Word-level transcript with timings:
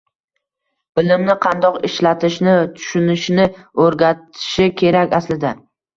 Bilimni 0.99 1.35
qandoq 1.43 1.77
ishlatishni, 1.89 2.55
tushunishni 2.79 3.45
o‘rgatishi 3.85 4.71
kerak 4.85 5.15
aslida. 5.21 5.53